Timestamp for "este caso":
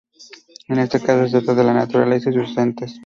0.79-1.27